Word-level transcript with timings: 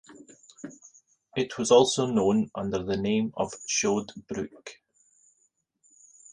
It 1.37 1.59
was 1.59 1.69
also 1.69 2.07
known 2.07 2.49
under 2.55 2.81
the 2.81 2.97
name 2.97 3.35
of 3.37 3.53
Chaud 3.67 4.07
brook. 4.27 4.77